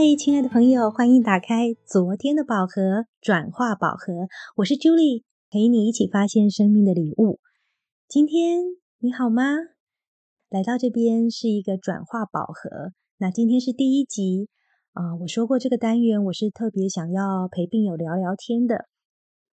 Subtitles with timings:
[0.00, 4.28] 嗨，亲爱的朋友，欢迎打开昨天的宝盒，转化宝盒。
[4.56, 7.38] 我是 Julie，陪你一起发现生命的礼物。
[8.08, 8.62] 今天
[9.00, 9.42] 你好吗？
[10.48, 12.94] 来到这边是一个转化宝盒。
[13.18, 14.48] 那今天是第一集
[14.94, 15.16] 啊。
[15.16, 18.86] 我说过这个单元我是特别想要陪病友聊聊天的，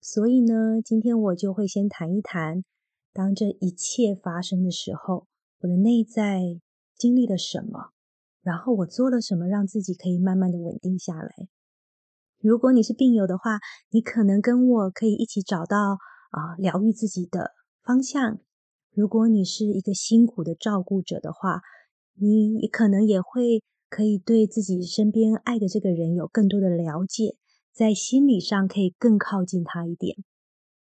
[0.01, 2.65] 所以呢，今天我就会先谈一谈，
[3.13, 5.29] 当这一切发生的时候，
[5.61, 6.41] 我的内在
[6.97, 7.91] 经历了什么。
[8.43, 11.31] 然后我做了什么，让自己可以慢慢的稳定下来？
[12.41, 13.61] 如果你是病友的话，
[13.91, 15.99] 你可能跟我可以一起找到
[16.31, 17.53] 啊疗愈自己的
[17.85, 18.41] 方向。
[18.95, 21.61] 如果你是一个辛苦的照顾者的话，
[22.15, 27.37] 你可能也会可以对自己身边爱的这个人有更多的了解，
[27.73, 30.17] 在心理上可以更靠近他一点。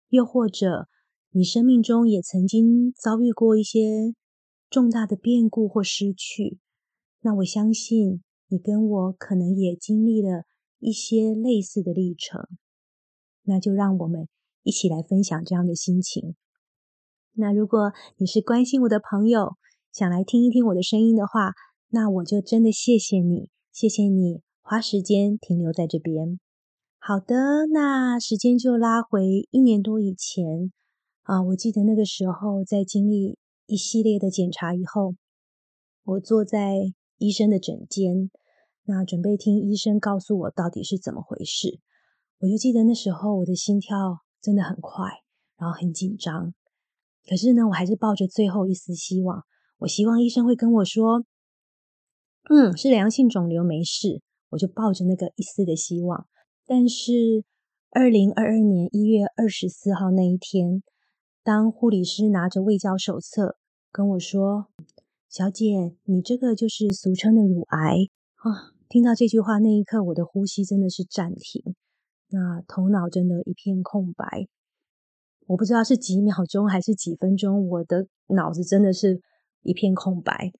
[0.09, 0.89] 又或者
[1.31, 4.15] 你生命中也曾经遭遇过一些
[4.71, 6.59] 重大的变故或失去。
[7.23, 10.45] 那我相信你跟我可能也经历了
[10.79, 12.49] 一些类似的历程，
[13.43, 14.27] 那就让我们
[14.63, 16.35] 一起来分享这样的心情。
[17.35, 19.57] 那如果你是关心我的朋友，
[19.93, 21.53] 想来听一听我的声音的话，
[21.89, 26.41] 那我就真的谢谢你，谢谢你花时间停留在这边。
[26.99, 30.73] 好的，那时间就拉回一年多以前
[31.25, 35.15] 啊，我记得那个时候在经历一系列的检查以后，
[36.05, 36.95] 我坐在。
[37.21, 38.31] 医生的诊间，
[38.85, 41.79] 那准备听医生告诉我到底是怎么回事。
[42.39, 45.05] 我就记得那时候我的心跳真的很快，
[45.59, 46.55] 然后很紧张。
[47.29, 49.45] 可是呢，我还是抱着最后一丝希望，
[49.81, 51.27] 我希望医生会跟我说
[52.49, 56.27] ：“嗯，是良性肿瘤，没事。”我就抱着那个一丝的希望。
[56.67, 57.45] 但是，
[57.91, 60.83] 二零二二年一月二十四号那一天，
[61.45, 63.59] 当护理师拿着卫教手册
[63.93, 64.69] 跟我说。
[65.31, 67.95] 小姐，你这个就是俗称的乳癌
[68.35, 68.75] 啊！
[68.89, 71.77] 听到这句话那一刻，我的呼吸真的是暂停，
[72.31, 74.49] 那头脑真的一片空白。
[75.47, 79.21] 我不知道是几秒钟还是几分钟，我的脑子真的是
[79.63, 80.51] 一片空白。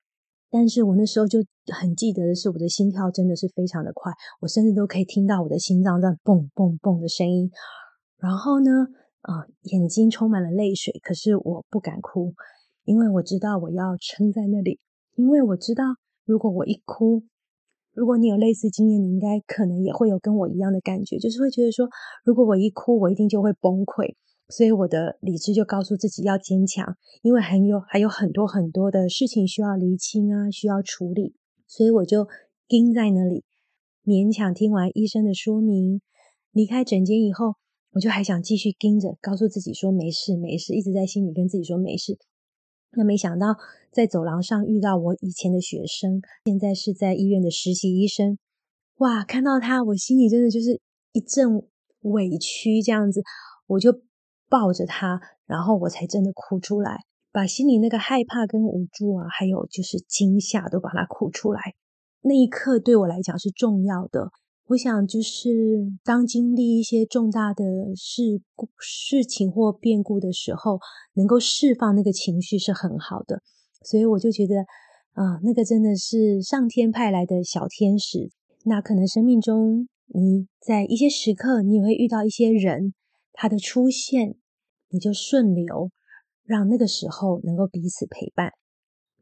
[0.49, 1.41] 但是我那时候就
[1.75, 7.51] 很记得的是，我的心跳真的是非常的快，我甚至都可以听到我的心脏在蹦蹦蹦的声音。
[8.19, 8.87] 然后呢，
[9.23, 12.35] 啊，眼睛充满了泪水，可是我不敢哭。
[12.85, 14.81] 因为我知道我要撑在那里，
[15.17, 15.85] 因为我知道
[16.25, 17.23] 如果我一哭，
[17.93, 21.89] 如果你有类似经验，你应该可能也会有跟我一样的感觉，就是会觉得说，
[22.25, 24.15] 如果我一哭，我一定就会崩溃。
[24.49, 31.37] 所以我的理智就告诉自己要坚强，因为很有还有很多很多的事情需要厘清啊，需要处理。
[31.69, 32.27] 所以我就
[32.67, 33.45] 盯在那里，
[34.05, 36.01] 勉强听完医生的说明，
[36.51, 37.55] 离开诊间以后，
[37.93, 42.19] 我就还想继续盯着，告诉自己说没事没事，一直在心里跟自己说没事。
[42.93, 43.57] 那没想到
[43.93, 48.39] 在走廊上遇到我以前的学生，现在是在医院的实习医生。
[48.97, 50.81] 哇，看到他，我心里真的就是
[51.13, 51.63] 一阵
[52.01, 53.23] 委屈，这样子，
[53.67, 54.03] 我就
[54.49, 56.99] 抱着他，然后我才真的哭出来，
[57.33, 61.61] 把心里那个害怕跟无助啊，还有就是惊吓都把它哭出来。
[62.23, 64.31] 那一刻对我来讲是重要的。
[64.71, 65.51] 我想，就是
[66.05, 67.65] 当经历一些重大的
[67.97, 70.79] 事故、事情或变故的时候，
[71.15, 73.43] 能够释放那个情绪是很好的。
[73.83, 74.61] 所以我就觉得，
[75.15, 78.31] 啊，那个真的是上天派来的小天使。
[78.63, 82.95] 那可能生命中你在一些时刻，你也会遇到一些人，
[83.33, 84.37] 他的出现，
[84.91, 85.91] 你就顺流，
[86.45, 88.53] 让那个时候能够彼此陪伴。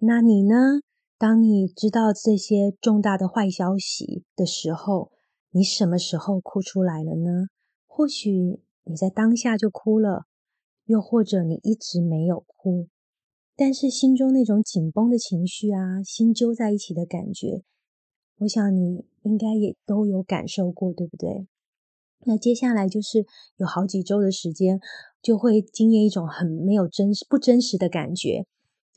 [0.01, 0.81] 那你呢？
[1.17, 5.11] 当你知道这些重大的坏消息的时候，
[5.51, 7.47] 你什么时候哭出来了呢？
[7.87, 10.27] 或许你在当下就哭了，
[10.85, 12.87] 又或者你一直没有哭，
[13.57, 17.63] 但是心中那种紧绷的情绪啊，心揪在一起的感觉，
[18.41, 21.49] 我想你应该也都有感受过，对不对？
[22.27, 23.25] 那接下来就是
[23.57, 24.79] 有好几周的时间，
[25.23, 28.47] 就会经验一种很没有真实、不真实的感觉，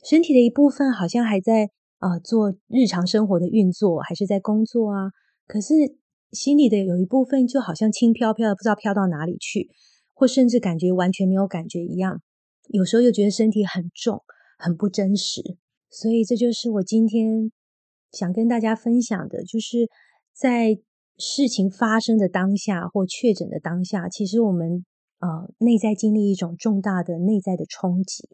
[0.04, 5.10] 身体的一部分好像还在啊做日常生活的运作，还是在工作啊，
[5.46, 5.96] 可是。
[6.32, 9.68] 心里的有一部分就好像轻飘飘的，不知道飘到哪里去，
[10.14, 12.22] 或甚至感觉完全没有感觉一样。
[12.68, 14.22] 有时候又觉得身体很重，
[14.58, 15.42] 很不真实。
[15.90, 17.52] 所以这就是我今天
[18.10, 19.90] 想跟大家分享的，就是
[20.32, 20.78] 在
[21.18, 24.86] 事情发生的当下或确诊的当下，其实我们
[25.20, 28.30] 呃内在经历一种重大的内在的冲击。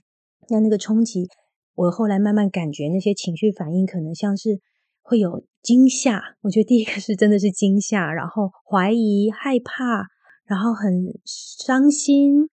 [0.48, 1.28] 那那个冲击，
[1.74, 4.60] 我后来慢慢感觉那些情绪反应可能像是。
[5.08, 10.04] 会有惊吓，我觉得第一个是真的是惊吓，然后怀疑、害怕，
[10.44, 12.50] 然后很伤心，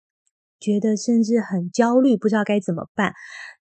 [0.59, 3.11] 觉得甚至很焦虑，不知道该怎么办。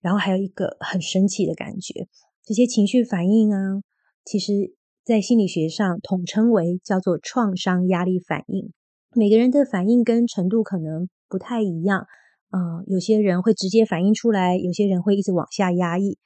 [0.01, 2.09] 然后还有一个很神奇的感觉，
[2.43, 3.83] 这些情绪反应啊，
[4.25, 4.75] 其实
[5.05, 8.73] 在心理学上统称为叫做创伤压力反应。
[9.15, 12.07] 每个人的反应跟程度可能不太一样，
[12.53, 16.17] 嗯，有些人会直接反应出来，有些人会一直往下压抑。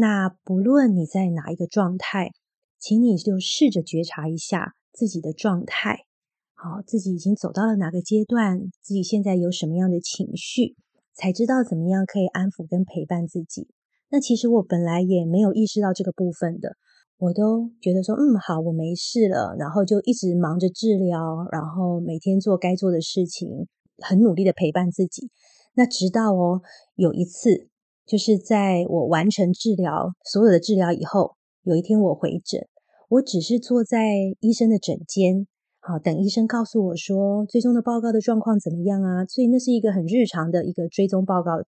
[0.00, 2.30] 那不论你在哪一个状态，
[2.78, 6.04] 请你就试着觉察一下自己的状态，
[6.54, 10.76] 好，自己已经走到了哪个阶段，自己现在有什么样的情绪，
[11.14, 13.66] 才知道怎么样可以安抚跟陪伴自己。
[14.08, 16.76] 那其实我本来也没有意识到这个部分的。
[17.18, 23.66] 我都觉得说，嗯，好，我没事了，然后就一直忙着治疗，然后每天做该做的事情，
[23.98, 25.28] 很努力的陪伴自己。
[25.74, 26.62] 那直到哦，
[26.94, 27.68] 有一次，
[28.08, 32.66] 就是在我完成治疗所有的治疗以后，有一天我回诊，
[33.10, 35.46] 我只是坐在医生的诊间，
[35.78, 39.26] 好等医生告诉我说，最终的报告的状况怎么样啊？
[39.26, 41.58] 所以那是一个很日常的一个追踪报告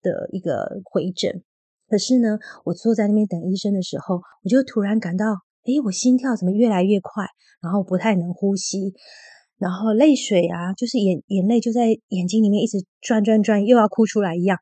[0.00, 1.42] 的一个回诊。
[1.86, 5.26] 可是呢，我坐在那边等医生的时候，我就突然感到，
[5.64, 7.26] 哎，我心跳怎么越来越快，
[7.60, 8.94] 然后不太能呼吸，
[9.58, 14.56] 然后泪水啊，就是眼眼泪就在眼睛里面一直转转转，又要哭出来一样。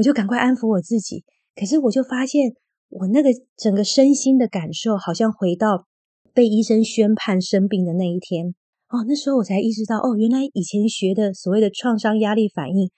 [0.00, 1.24] 我就赶快安抚我自己。
[1.54, 2.54] 可是我就发现，
[2.88, 5.86] 我那个整个身心的感受，好像回到
[6.32, 8.54] 被医生宣判生病的那一天。
[8.88, 12.90] 哦，那时候我才意识到，哦，原来以前学的所谓的创伤压力反应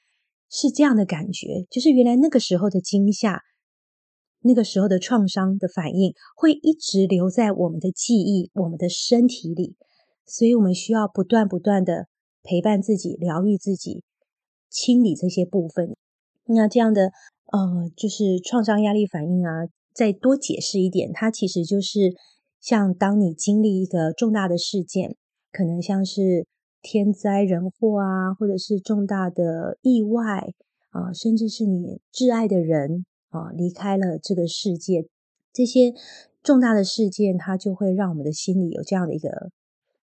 [0.49, 3.41] 是这样的感觉，就是原来那个时候的惊吓。
[4.45, 9.75] 那个时候的创伤的反应会一直留在我们的记忆、我们的身体里，
[10.25, 12.07] 所以我们需要不断不断的
[12.45, 14.05] 陪伴自己、疗愈自己、
[14.71, 15.97] 清理这些部分。
[16.55, 17.13] 那这样的
[17.53, 22.15] 呃，就是创伤压力反应啊，再多解释一点，它其实就是
[22.61, 25.17] 像当你经历一个重大的事件，
[25.51, 26.47] 可能像是
[26.81, 30.53] 天灾人祸啊，或者是重大的意外
[30.91, 33.05] 啊，甚至是你挚爱的人。
[33.33, 35.07] 啊，离开了这个世界，
[35.55, 35.95] 这些
[36.43, 39.51] 重大的事件，它就会让我们的心里有这样的一个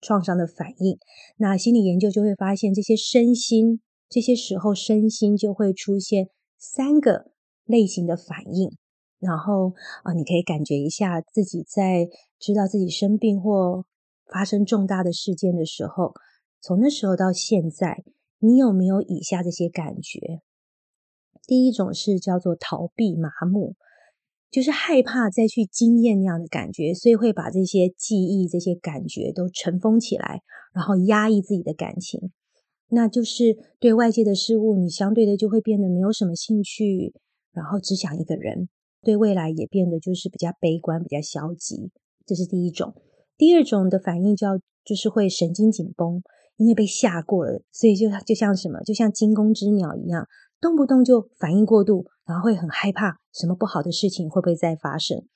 [0.00, 0.98] 创伤的反应。
[1.36, 6.28] 那心理研究就会发现，这些身心这些时候身心就会出现
[6.58, 7.32] 三个
[7.64, 8.76] 类型的反应。
[9.18, 9.72] 然后
[10.02, 12.08] 啊，你可以感觉一下自己在
[12.38, 13.86] 知道自己生病或
[14.30, 16.12] 发生重大的事件的时候，
[16.60, 18.04] 从那时候到现在，
[18.38, 20.42] 你有没有以下这些感觉？
[21.46, 23.76] 第一种是叫做逃避麻木，
[24.50, 30.42] 就是害怕再去经验那样的感觉，所以会把这些记忆、这些感觉都尘封起来，
[30.74, 32.30] 然后压抑自己的感情。
[32.88, 37.12] 那就是对外界的事物，你相对的就会变得没有什么兴趣，
[37.52, 38.68] 然后只想一个人，
[39.02, 41.90] 对未来也变得就是比较悲观、比较消极。
[42.26, 42.94] 这是第一种。
[43.36, 46.22] 第二种的反应叫就是会神经紧绷，
[46.56, 50.26] 因为被吓过了，所以就就像什么，就像惊弓之鸟一样。
[50.60, 55.26] 动不动就反应过度，然后会很害怕什么不好的事情会不会再发生？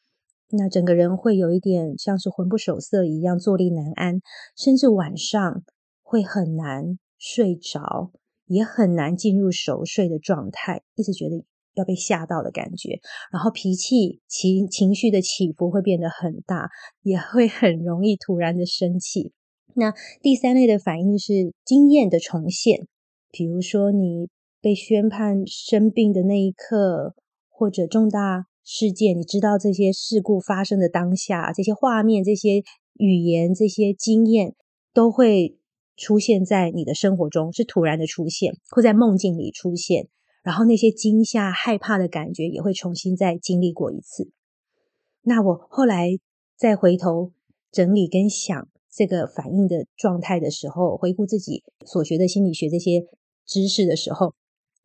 [0.51, 4.21] 那整个人会有一点像是魂不守舍一样，坐立难安，
[4.57, 5.63] 甚至晚上
[6.03, 8.13] 会很难睡着，
[8.47, 11.45] 也很难进入熟睡的状态，一直觉得
[11.75, 13.01] 要被吓到的感觉。
[13.31, 16.71] 然后脾气情情绪的起伏会变得很大，
[17.03, 19.33] 也会很容易突然的生气。
[19.75, 19.93] 那
[20.23, 22.87] 第三类的反应是经验的重现，
[23.31, 24.29] 比如说你。
[24.61, 27.15] 被宣判生病的那一刻，
[27.49, 34.57] 或者重大事件，你知道这些事故发生的当下，这些画面、这些语言、这些经验，
[34.93, 35.58] 都会
[35.99, 40.09] 出现在你的生活中，是突然的出现，会在梦境里出现，
[40.43, 44.31] 然后那些惊吓、害怕的感觉也会重新再经历过一次。
[45.23, 46.13] 那我后来
[46.57, 47.33] 再回头
[47.73, 53.05] 整理跟想这个反应的状态的时候，回顾自己所学的心理学这些
[53.45, 54.35] 知识的时候。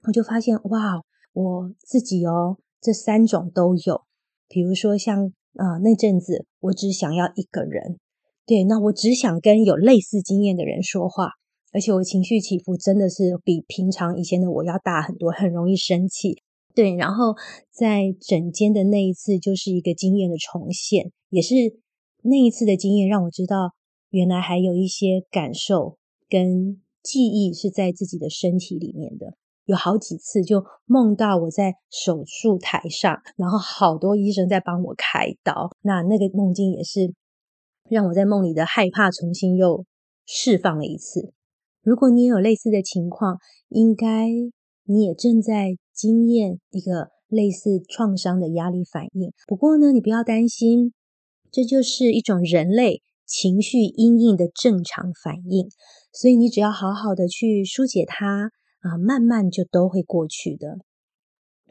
[0.05, 1.01] 我就发现，哇，
[1.31, 4.01] 我自己哦，这三种都有。
[4.49, 7.99] 比如说，像啊那阵子，我只想要一个人，
[8.45, 11.29] 对，那我只想跟有类似经验的人说话，
[11.71, 16.41] 而且我情绪起伏真的是比平常以前的我要大很多，很容易生气。
[16.75, 17.35] 对，然后
[17.71, 21.53] 在整间的那一次，就是一个经验的重现，也是
[22.23, 23.73] 那一次的经验让我知道，
[24.09, 25.97] 原来还有一些感受
[26.27, 29.35] 跟记忆是在自己的身体里面的。
[29.65, 35.69] 有好几次就梦到我在手术台上，然后好多医生在帮我开刀。
[35.83, 37.13] 那那个梦境也是
[37.89, 39.85] 让我在梦里的害怕重新又
[40.25, 41.33] 释放了一次。
[41.81, 43.37] 如果你也有类似的情况，
[43.69, 44.29] 应该
[44.85, 49.31] 你也正在经验一个类似创伤的压力反应。
[49.47, 50.93] 不过呢，你不要担心，
[51.51, 55.69] 这就是一种人类情绪阴影的正常反应。
[56.11, 58.51] 所以你只要好好的去疏解它。
[58.83, 60.77] 啊，慢慢就都会过去的。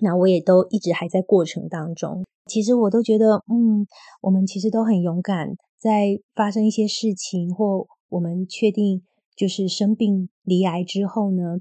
[0.00, 2.24] 那我也都一直还在过程当中。
[2.46, 3.86] 其实我都觉得，嗯，
[4.22, 5.50] 我们其实都很勇敢，
[5.82, 9.02] 在发生一些事情或我们确定
[9.34, 11.58] 就是生病离癌之后呢，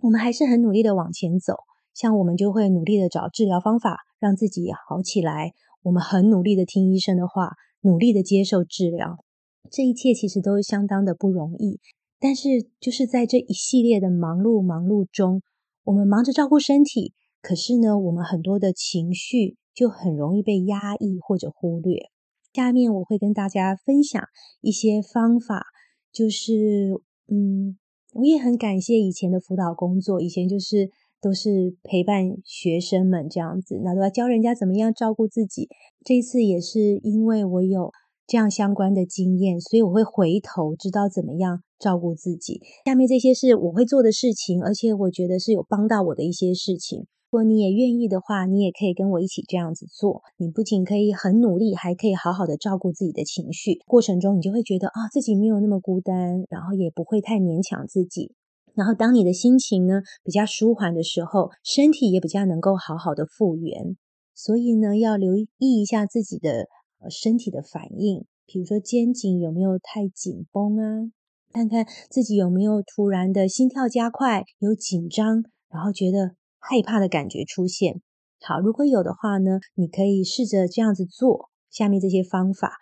[0.00, 1.54] 我们还是很努力的往前走。
[1.92, 5.54] 像我们就会努力的找治疗方法，让自己好起来。
[5.82, 9.24] 我们很努力的听医生的话，努力的接受治疗。
[9.68, 11.80] 这一切其实都相当的不容易。
[12.20, 15.42] 但是就是在这一系列的忙碌忙碌中，
[15.82, 22.11] 我们忙着照顾身体，可是呢，我们很多的情绪就很容易被压抑或者忽略。
[22.52, 24.22] 下面我会跟大家分享
[24.60, 25.66] 一些方法，
[26.12, 27.78] 就是嗯，
[28.14, 30.90] 我也很感谢以前的辅导工作，以前就是。
[31.22, 35.68] 都是陪伴学生们这样子，那都要教人家怎么样照顾自己。
[36.04, 37.92] 这一次也是因为我有
[38.26, 42.60] 这样相关的经验，所以我会回头知道怎么样照顾自己。
[42.84, 47.06] 下面这些是我会做的事情，而且我觉得是有帮到我的一些事情。
[47.32, 50.20] 如果你也愿意的话，你也可以跟我一起这样子做。
[50.36, 53.78] 你不仅可以很努力，还可以好好的照顾自己的情绪。
[53.86, 58.34] 过程中，你就会觉得啊，自己没有那么孤单，然后也不会太勉强自己。
[58.74, 63.96] 然后，当你的心情呢比较舒缓的时候，身体也比较能够好好的复原。
[64.34, 66.68] 所以呢，要留意一下自己的
[67.00, 71.10] 呃身体的反应，比如说肩颈有没有太紧绷啊？
[71.50, 78.00] 看看自己有没有突然的心跳加快，有紧张，然后觉得害怕的感觉出现。
[78.40, 82.78] 好，如果有的话呢，你可以试着这样子做下面这些方法。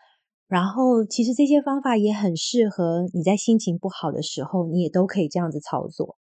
[0.47, 6.17] 然后，其实这些方法也很适合你在心情不好的时候，你也都可以这样子操作。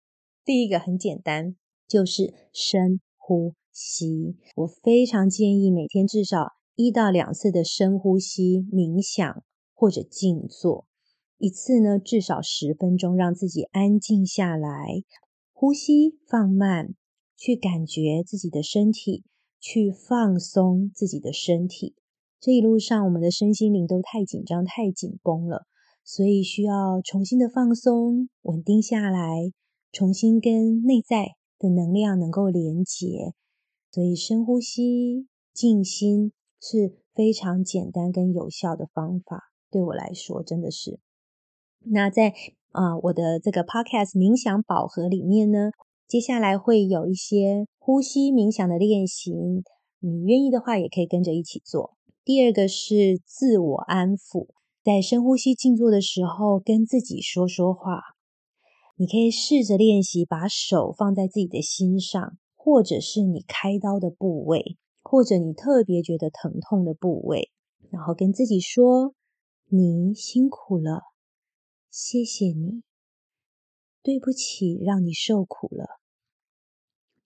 [0.46, 1.56] 第一个很简单，
[1.88, 4.38] 就是深呼吸。
[4.56, 10.86] 我非常建议每天至少一到两次的深呼吸冥想或者静坐，
[11.40, 15.04] 一次呢至少十分钟，让自己安静下来，
[15.52, 16.94] 呼吸放慢，
[17.40, 19.24] 去感觉自己的身体，
[19.62, 21.96] 去放松自己的身体。
[22.40, 25.66] 这一路上，我们的身心灵都太紧张、太紧绷了，
[26.04, 29.52] 所以需要重新的放松、稳定下来，
[29.92, 33.34] 重新跟内在的能量能够连接。
[33.92, 39.54] 所以深呼吸、静心是非常简单跟有效的方法。
[39.72, 41.00] 对我来说，真的是。
[41.86, 42.34] 那在
[42.72, 45.72] 啊，我的这个 Podcast 冥想宝盒里面呢，
[46.10, 49.32] 接下来会有一些呼吸冥想的练习，
[50.00, 51.96] 你愿意的话，也可以跟着一起做。
[52.26, 54.48] 第二个是自我安抚，
[54.84, 58.02] 在深呼吸静坐的时候，跟自己说说话。
[58.96, 67.52] 你可以试着练习，把手放在自己的心上，或者是你开刀的部位，或者你特别觉得疼痛的部位，
[67.92, 69.14] 然后跟自己说
[69.70, 71.02] ：“你辛苦了，
[71.92, 72.82] 谢谢你，
[74.02, 75.99] 对不起让你受苦了，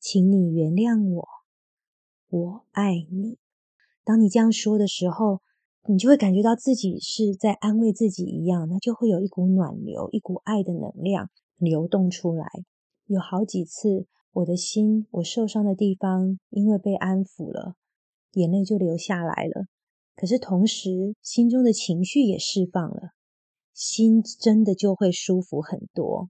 [0.03, 1.27] 请你原谅我，
[2.27, 3.37] 我爱你。”
[4.03, 5.39] 当你这样说的时候，
[5.87, 12.45] 你就会感觉到自己是在安慰自己一样，那就会有一股暖流、一股爱的能量流动出来。
[13.05, 17.75] 有好几次，我的心，我受伤的地方，因为被安抚了，
[18.33, 19.67] 眼泪就流下来了。
[20.17, 23.11] 可是同时，心中的情绪也释放了，
[23.73, 26.29] 心真的就会舒服很多。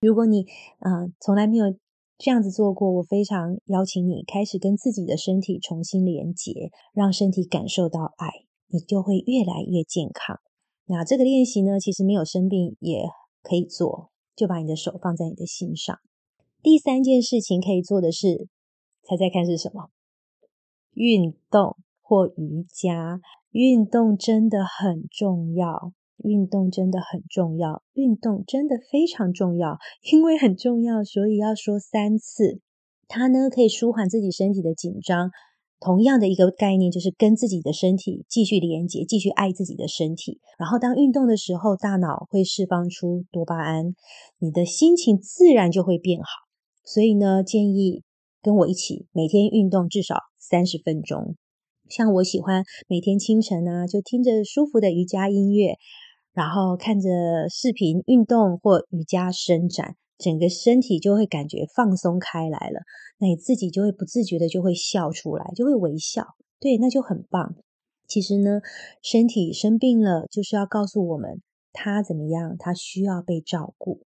[0.00, 0.46] 如果你
[0.78, 1.76] 啊，从来没有。
[2.24, 8.28] 这样子做过，我非常邀请你开始跟自己的身体重新连接，让身体感受到爱，
[8.68, 10.38] 你就会越来越健康。
[10.86, 13.08] 那这个练习呢，其实没有生病也
[13.42, 15.98] 可以做，就把你的手放在你的心上。
[16.62, 18.46] 第三件事情可以做的是，
[19.02, 19.88] 猜猜看是什么？
[20.92, 23.20] 运动或瑜伽。
[23.50, 25.92] 运动真的很重要。
[26.24, 29.78] 运动真的很重要，运动真的非常重要，
[30.10, 32.60] 因为很重要，所以要说三次。
[33.08, 35.30] 它呢可以舒缓自己身体的紧张。
[35.84, 40.40] 同样的一个概念，就是跟自己的身体继续连接，继续爱自己的身体。
[40.56, 43.96] 然后当运动的时候，大脑会释放出多巴胺，
[44.38, 46.28] 你的心情自然就会变好。
[46.84, 48.04] 所以呢，建议
[48.40, 51.34] 跟我一起每天运动至少三十分钟。
[51.88, 55.78] 像我喜欢每天清晨啊，就听着舒服的瑜伽音乐。
[56.32, 57.08] 然后看着
[57.48, 62.80] 视频运动或瑜伽伸展，整个身体就会感觉放松开来了。
[63.18, 66.26] 那你自己就会不自觉的就会笑出来，就会微笑。
[66.58, 67.54] 对，那就很棒。
[68.06, 68.60] 其实呢，
[69.02, 71.40] 身体生病了，就是要告诉我们
[71.72, 74.00] 他怎么样，他需要被照顾。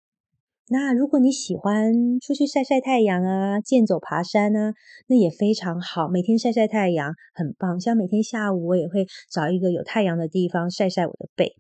[0.69, 4.75] 那如果你喜欢出去晒晒太阳啊，健走爬山啊，
[5.07, 6.09] 那也非常好。
[6.09, 7.81] 每天晒晒太阳很棒。
[7.81, 11.55] 像每天下午我也会找一个有太阳的地方晒晒我的背。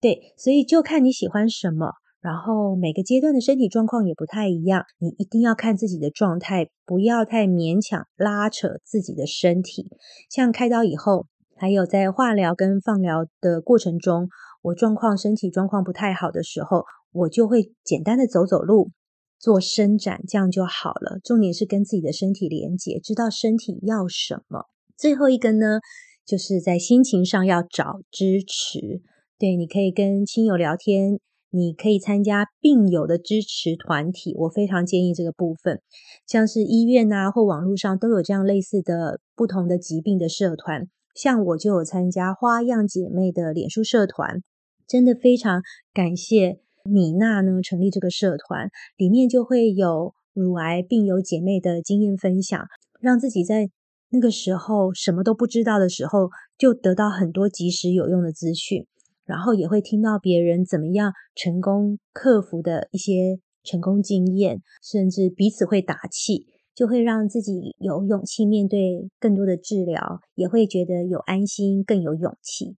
[0.00, 9.90] 对，所以就看你喜欢什么，然后每个阶段的身体状况也不太一样，你一定要看自己的状态，不要太勉强拉扯自己的身体。
[10.30, 11.26] 像开刀以后，
[11.56, 14.28] 还有在化疗跟放疗的过程中，
[14.62, 18.90] 我状况身体状况不太好的时候，我就会简单的走走路。
[19.38, 21.18] 做伸展，这样就好了。
[21.24, 24.66] 重点是跟自己的身体连接，知道身体要什么。
[24.98, 25.80] 最后一个呢，
[26.26, 29.00] 就是在心情上要找支持。
[29.40, 31.18] 对，你可以跟亲友聊天，
[31.48, 34.34] 你可以参加病友的支持团体。
[34.36, 35.80] 我非常建议这个部分，
[36.26, 40.90] 像是医院啊或网络上都有这样类似的不同的疾病的社团。
[41.14, 44.42] 像我就有参加花样姐妹的脸书社团，
[44.86, 45.62] 真的非常
[45.94, 46.60] 感谢。
[46.84, 48.68] 米娜呢，成立这个社团，
[48.98, 52.62] 里面就会有乳癌病友姐妹的经验分享，
[53.00, 53.70] 让自己在
[54.10, 56.28] 那个时候什么都不知道的时候，
[56.58, 58.86] 就得到很多及时有用的资讯，
[59.30, 72.74] 然后也会听到别人怎么样成功克服的一些成功经验，甚至彼此会打气，就会让自己有勇气面对更多的治疗，也会觉得有安心，更有勇气。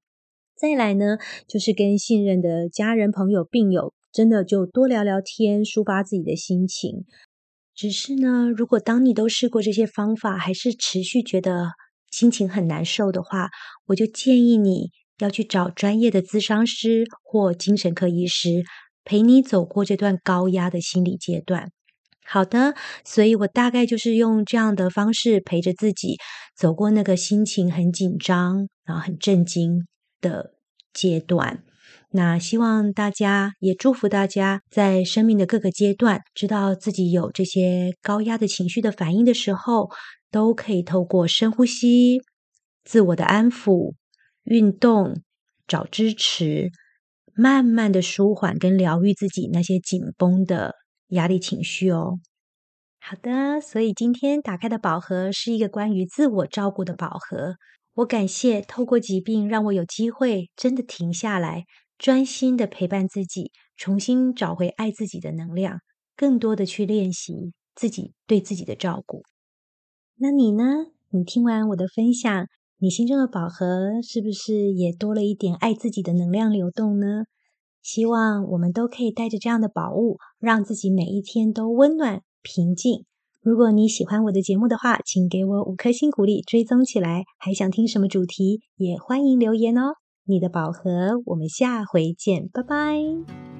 [0.54, 1.16] 再来呢，
[1.48, 7.06] 就是跟信任的家人、朋友、病友，真的就多聊聊天，抒发自己的心情。
[7.74, 11.70] 只是呢，如果当你都试过这些方法，还是持续觉得
[12.10, 13.48] 心情很难受的话，
[13.86, 14.90] 我就建议你
[15.22, 18.62] 要去找专业的咨商师或精神科医师，
[19.04, 21.70] 陪你走过这段高压的心理阶段。
[22.24, 22.74] 好的，
[23.04, 26.16] 所以我大概就是用这样的方式陪着自己
[26.56, 29.86] 走过那个心情很紧张，然后很震惊。
[30.22, 30.54] 的
[30.94, 31.64] 阶段，
[32.12, 39.90] 那希望大家也祝福大家，在生命的各个阶段，知道自己有这些高压的情绪的反应的时候，
[40.30, 42.20] 都可以透过深呼吸、
[42.84, 43.94] 自我的安抚、
[44.44, 45.22] 运动
[45.66, 46.70] 找支持，
[47.34, 50.74] 慢慢的舒缓跟疗愈自己那些紧绷的
[51.08, 52.18] 压力情绪哦。
[53.00, 57.56] 好的，所以今天打开的宝盒是一个关于自我照顾的宝盒。
[57.94, 61.64] 我感谢透过疾病，让我有机会真的停下来，
[61.98, 65.80] 专心的陪伴自己，重新找回爱自己的能量，
[66.16, 69.22] 更多的去练习自己对自己的照顾。
[70.16, 70.86] 那你呢？
[71.10, 72.46] 你听完我的分享，
[72.82, 77.26] 你心中的宝盒是不是也多了一点爱自己的能量流动呢？
[77.80, 83.04] 希望我们都可以带着这样的宝物，让自己每一天都温暖平静。
[83.40, 87.22] 如果你喜欢我的节目的话，请给我五颗星鼓励，追踪起来。
[87.38, 89.92] 还想听什么主题，也欢迎留言哦。
[90.24, 93.51] 你的宝盒，我们下回见，拜拜。